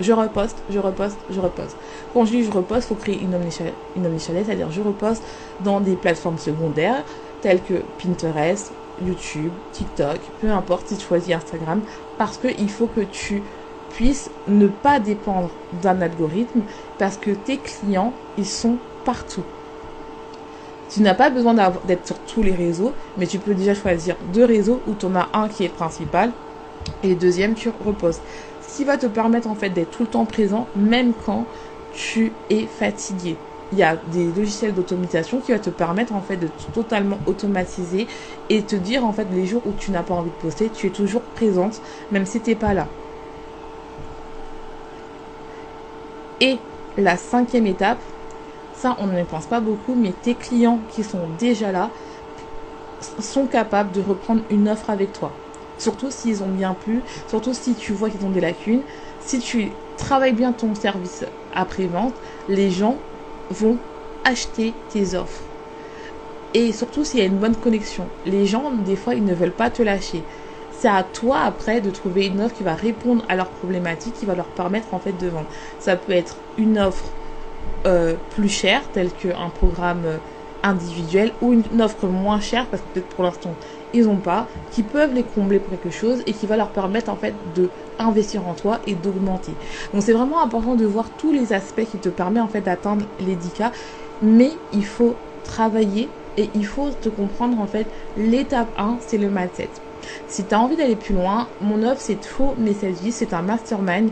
Je 0.00 0.12
reposte, 0.12 0.64
je 0.68 0.78
reposte, 0.78 1.18
je 1.28 1.40
reposte. 1.40 1.76
Quand 2.12 2.24
je 2.24 2.30
dis 2.32 2.44
je 2.44 2.50
reposte, 2.50 2.86
il 2.86 2.88
faut 2.88 2.94
créer 2.96 3.20
une 3.22 3.34
omnichannel, 3.34 4.44
c'est-à-dire 4.44 4.70
je 4.70 4.80
reposte 4.80 5.22
dans 5.60 5.80
des 5.80 5.96
plateformes 5.96 6.38
secondaires 6.38 7.04
telles 7.40 7.62
que 7.62 7.74
Pinterest, 7.98 8.72
YouTube, 9.04 9.52
TikTok, 9.72 10.18
peu 10.40 10.50
importe 10.50 10.88
si 10.88 10.96
tu 10.96 11.04
choisis 11.04 11.34
Instagram, 11.34 11.82
parce 12.16 12.38
qu'il 12.38 12.70
faut 12.70 12.86
que 12.86 13.00
tu 13.00 13.42
puisses 13.90 14.30
ne 14.46 14.68
pas 14.68 15.00
dépendre 15.00 15.50
d'un 15.72 16.00
algorithme, 16.00 16.62
parce 16.98 17.16
que 17.16 17.30
tes 17.30 17.58
clients, 17.58 18.14
ils 18.36 18.46
sont 18.46 18.78
partout. 19.04 19.44
Tu 20.88 21.00
n'as 21.00 21.14
pas 21.14 21.30
besoin 21.30 21.54
d'être 21.84 22.06
sur 22.06 22.18
tous 22.20 22.42
les 22.42 22.54
réseaux, 22.54 22.92
mais 23.16 23.26
tu 23.26 23.38
peux 23.38 23.54
déjà 23.54 23.74
choisir 23.74 24.16
deux 24.32 24.44
réseaux 24.44 24.82
où 24.86 24.94
tu 24.94 25.06
en 25.06 25.14
as 25.14 25.28
un 25.32 25.48
qui 25.48 25.64
est 25.64 25.68
principal 25.68 26.32
et 27.02 27.14
deuxième 27.16 27.54
tu 27.54 27.68
reposes. 27.68 28.20
Ce 28.60 28.76
qui 28.76 28.84
va 28.84 28.98
te 28.98 29.06
permettre 29.06 29.48
en 29.48 29.54
fait 29.54 29.70
d'être 29.70 29.90
tout 29.90 30.02
le 30.04 30.10
temps 30.10 30.26
présent, 30.26 30.70
même 30.74 31.14
quand 31.14 31.48
tu 31.90 32.32
es 32.48 32.66
fatigué. 32.66 33.38
Il 33.70 33.78
y 33.78 33.82
a 33.82 33.96
des 33.96 34.32
logiciels 34.32 34.74
d'automatisation 34.74 35.40
qui 35.40 35.52
va 35.52 35.58
te 35.58 35.70
permettre 35.70 36.12
en 36.14 36.20
fait 36.22 36.36
de 36.36 36.48
totalement 36.48 37.20
automatiser 37.26 38.06
et 38.50 38.66
te 38.66 38.76
dire 38.76 39.04
en 39.04 39.12
fait 39.12 39.28
les 39.30 39.46
jours 39.46 39.66
où 39.66 39.74
tu 39.74 39.90
n'as 39.90 40.02
pas 40.02 40.14
envie 40.14 40.30
de 40.30 40.36
poster, 40.36 40.70
tu 40.70 40.86
es 40.86 40.90
toujours 40.90 41.22
présente 41.22 41.80
même 42.10 42.26
si 42.26 42.42
tu 42.42 42.50
n'es 42.50 42.56
pas 42.56 42.74
là. 42.74 42.92
Et 46.40 46.58
la 46.96 47.16
cinquième 47.16 47.66
étape, 47.66 48.02
ça 48.72 48.96
on 48.98 49.06
ne 49.06 49.24
pense 49.24 49.46
pas 49.46 49.60
beaucoup, 49.60 49.94
mais 49.94 50.12
tes 50.12 50.36
clients 50.36 50.84
qui 50.88 51.04
sont 51.04 51.28
déjà 51.28 51.72
là 51.72 51.92
sont 53.18 53.46
capables 53.48 53.92
de 53.92 54.00
reprendre 54.00 54.42
une 54.50 54.68
offre 54.68 54.90
avec 54.90 55.12
toi. 55.12 55.38
Surtout 55.78 56.10
s'ils 56.10 56.42
ont 56.42 56.48
bien 56.48 56.74
plu, 56.74 57.04
surtout 57.26 57.54
si 57.54 57.74
tu 57.74 57.92
vois 57.92 58.10
qu'ils 58.10 58.24
ont 58.24 58.30
des 58.30 58.40
lacunes. 58.40 58.84
Si 59.18 59.38
tu 59.38 59.72
travailles 59.96 60.32
bien 60.32 60.52
ton 60.52 60.74
service 60.74 61.24
après-vente, 61.52 62.14
les 62.48 62.70
gens 62.70 62.98
vont 63.50 63.78
acheter 64.24 64.74
tes 64.88 65.14
offres. 65.14 65.42
Et 66.54 66.72
surtout 66.72 67.04
s'il 67.04 67.20
y 67.20 67.22
a 67.22 67.26
une 67.26 67.38
bonne 67.38 67.56
connexion. 67.56 68.10
Les 68.24 68.46
gens, 68.46 68.72
des 68.72 68.96
fois, 68.96 69.14
ils 69.14 69.24
ne 69.24 69.34
veulent 69.34 69.56
pas 69.56 69.70
te 69.70 69.82
lâcher. 69.82 70.26
C'est 70.70 70.88
à 70.88 71.02
toi 71.02 71.40
après 71.40 71.80
de 71.80 71.90
trouver 71.90 72.26
une 72.26 72.40
offre 72.40 72.54
qui 72.54 72.62
va 72.62 72.74
répondre 72.74 73.24
à 73.28 73.36
leurs 73.36 73.50
problématiques, 73.50 74.14
qui 74.14 74.26
va 74.26 74.34
leur 74.34 74.48
permettre 74.48 74.94
en 74.94 75.00
fait 75.00 75.12
de 75.12 75.28
vendre. 75.28 75.48
Ça 75.78 75.96
peut 75.96 76.12
être 76.12 76.36
une 76.56 76.78
offre 76.78 77.16
euh, 77.86 78.16
plus 78.30 78.48
chère, 78.48 78.90
telle 78.90 79.12
qu'un 79.12 79.50
programme 79.50 80.20
euh, 80.64 80.68
individuel, 80.68 81.32
ou 81.40 81.52
une 81.52 81.82
offre 81.82 82.06
moins 82.08 82.40
chère, 82.40 82.68
parce 82.68 82.82
que 82.82 82.88
peut-être 82.88 83.08
pour 83.08 83.24
l'instant 83.24 83.56
ils 83.92 84.04
n'ont 84.04 84.20
pas, 84.20 84.48
qui 84.70 84.82
peuvent 84.82 85.12
les 85.12 85.24
combler 85.24 85.58
pour 85.58 85.70
quelque 85.70 85.90
chose 85.90 86.22
et 86.26 86.32
qui 86.32 86.46
va 86.46 86.56
leur 86.56 86.70
permettre 86.70 87.10
en 87.10 87.16
fait 87.16 87.34
de 87.54 87.68
investir 87.98 88.46
en 88.46 88.54
toi 88.54 88.80
et 88.86 88.94
d'augmenter. 88.94 89.52
Donc 89.92 90.02
c'est 90.02 90.12
vraiment 90.12 90.42
important 90.42 90.74
de 90.74 90.86
voir 90.86 91.10
tous 91.16 91.32
les 91.32 91.52
aspects 91.52 91.84
qui 91.84 91.98
te 91.98 92.08
permettent 92.08 92.42
en 92.42 92.48
fait 92.48 92.62
d'atteindre 92.62 93.04
les 93.20 93.36
10K, 93.36 93.70
mais 94.22 94.52
il 94.72 94.84
faut 94.84 95.14
travailler 95.44 96.08
et 96.36 96.48
il 96.54 96.66
faut 96.66 96.90
te 96.90 97.08
comprendre 97.08 97.60
en 97.60 97.66
fait 97.66 97.86
l'étape 98.16 98.68
1, 98.78 98.98
c'est 99.06 99.18
le 99.18 99.28
mindset. 99.28 99.70
Si 100.26 100.44
tu 100.44 100.54
as 100.54 100.58
envie 100.58 100.76
d'aller 100.76 100.96
plus 100.96 101.14
loin, 101.14 101.48
mon 101.60 101.82
offre 101.82 102.00
c'est 102.00 102.20
True 102.20 102.54
Message, 102.58 102.96
c'est 103.10 103.32
un 103.32 103.42
mastermind 103.42 104.10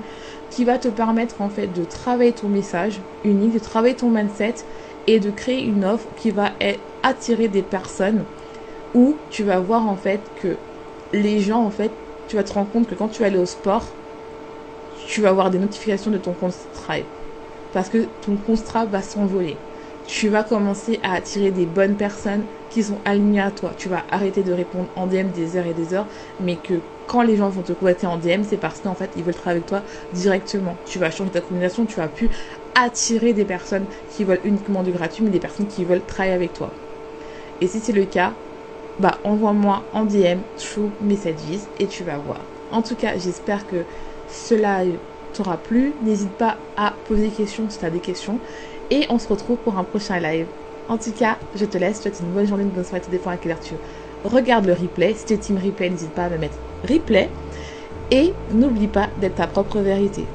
qui 0.50 0.64
va 0.64 0.78
te 0.78 0.88
permettre 0.88 1.40
en 1.40 1.48
fait 1.48 1.68
de 1.68 1.84
travailler 1.84 2.32
ton 2.32 2.48
message 2.48 3.00
unique, 3.24 3.54
de 3.54 3.58
travailler 3.58 3.94
ton 3.94 4.10
mindset 4.10 4.54
de 5.18 5.30
créer 5.30 5.64
une 5.64 5.84
offre 5.84 6.08
qui 6.14 6.30
va 6.30 6.54
attirer 7.02 7.48
des 7.48 7.62
personnes 7.62 8.26
où 8.94 9.22
tu 9.30 9.44
vas 9.44 9.60
voir 9.60 9.86
en 9.88 9.96
fait 9.96 10.32
que 10.34 10.60
les 11.12 11.40
gens 11.40 11.64
en 11.64 11.70
fait, 11.70 11.98
tu 12.26 12.36
vas 12.36 12.44
te 12.44 12.52
rendre 12.52 12.70
compte 12.70 12.88
que 12.88 12.94
quand 12.94 13.08
tu 13.08 13.22
vas 13.22 13.26
aller 13.28 13.38
au 13.38 13.46
sport, 13.46 13.96
tu 15.06 15.20
vas 15.20 15.30
avoir 15.30 15.50
des 15.50 15.58
notifications 15.58 16.10
de 16.10 16.18
ton 16.18 16.34
compte 16.34 16.54
parce 17.72 17.88
que 17.88 18.06
ton 18.20 18.36
Stripe 18.56 18.90
va 18.90 19.02
s'envoler. 19.02 19.60
Tu 20.04 20.28
vas 20.28 20.42
commencer 20.42 20.98
à 21.02 21.12
attirer 21.14 21.52
des 21.52 21.66
bonnes 21.66 21.96
personnes 21.96 22.48
qui 22.68 22.82
sont 22.82 23.00
alignées 23.04 23.40
à 23.40 23.50
toi. 23.52 23.74
Tu 23.76 23.88
vas 23.88 24.04
arrêter 24.10 24.42
de 24.42 24.52
répondre 24.52 24.90
en 24.96 25.06
DM 25.06 25.30
des 25.30 25.56
heures 25.56 25.66
et 25.66 25.74
des 25.74 25.94
heures, 25.94 26.08
mais 26.40 26.58
que 26.58 26.82
quand 27.06 27.22
les 27.22 27.36
gens 27.36 27.48
vont 27.48 27.62
te 27.62 27.72
contacter 27.72 28.06
en 28.06 28.16
DM, 28.18 28.42
c'est 28.42 28.58
parce 28.58 28.80
qu'en 28.80 28.94
fait, 28.94 29.12
ils 29.14 29.24
veulent 29.24 29.34
travailler 29.34 29.58
avec 29.58 29.68
toi 29.68 29.84
directement. 30.12 30.80
Tu 30.84 30.98
vas 30.98 31.10
changer 31.10 31.30
ta 31.32 31.40
communication, 31.40 31.86
tu 31.86 31.96
vas 31.96 32.08
plus 32.08 32.30
attirer 32.74 33.32
des 33.32 33.44
personnes 33.44 33.86
qui 34.14 34.24
veulent 34.24 34.40
uniquement 34.44 34.82
du 34.82 34.92
gratuit, 34.92 35.24
mais 35.24 35.30
des 35.30 35.40
personnes 35.40 35.66
qui 35.66 35.84
veulent 35.84 36.04
travailler 36.04 36.34
avec 36.34 36.52
toi. 36.52 36.70
Et 37.60 37.66
si 37.66 37.80
c'est 37.80 37.92
le 37.92 38.04
cas, 38.04 38.32
bah 38.98 39.18
envoie-moi 39.24 39.84
en 39.92 40.04
DM 40.04 40.40
True 40.56 40.90
Messages 41.00 41.68
et 41.78 41.86
tu 41.86 42.04
vas 42.04 42.18
voir. 42.18 42.40
En 42.70 42.82
tout 42.82 42.94
cas, 42.94 43.18
j'espère 43.18 43.66
que 43.66 43.84
cela 44.28 44.82
t'aura 45.34 45.56
plu. 45.56 45.92
N'hésite 46.02 46.32
pas 46.32 46.58
à 46.76 46.94
poser 47.04 47.28
des 47.28 47.34
questions 47.34 47.68
si 47.68 47.78
tu 47.78 47.84
as 47.84 47.90
des 47.90 48.00
questions. 48.00 48.38
Et 48.90 49.06
on 49.10 49.18
se 49.18 49.28
retrouve 49.28 49.58
pour 49.58 49.76
un 49.76 49.84
prochain 49.84 50.18
live. 50.20 50.46
En 50.88 50.98
tout 50.98 51.12
cas, 51.12 51.38
je 51.54 51.64
te 51.64 51.78
laisse. 51.78 52.02
Je 52.02 52.10
te 52.10 52.16
souhaite 52.16 52.20
une 52.20 52.32
bonne 52.32 52.46
journée, 52.46 52.64
une 52.64 52.70
bonne 52.70 52.84
soirée, 52.84 53.02
tout 53.02 53.10
dépend 53.10 53.30
à 53.30 53.36
quelle 53.36 53.52
heure 53.52 53.60
tu 53.60 53.74
regarde 54.24 54.66
le 54.66 54.72
replay. 54.72 55.14
Si 55.14 55.26
tu 55.26 55.32
es 55.34 55.38
team 55.38 55.56
replay, 55.56 55.90
n'hésite 55.90 56.12
pas 56.12 56.24
à 56.24 56.30
me 56.30 56.38
mettre 56.38 56.56
replay. 56.88 57.30
Et 58.10 58.32
n'oublie 58.52 58.88
pas 58.88 59.08
d'être 59.20 59.36
ta 59.36 59.46
propre 59.46 59.78
vérité. 59.80 60.26